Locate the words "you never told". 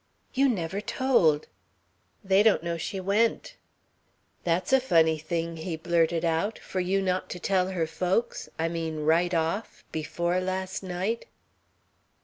0.33-1.47